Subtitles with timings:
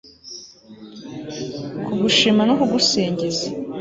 [1.85, 3.45] kugushima no kugusingiza